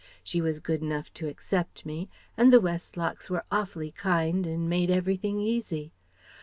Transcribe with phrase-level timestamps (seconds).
[0.23, 4.89] She was good enough to accept me and the Westlocks were awfully kind and made
[4.89, 5.93] everything easy.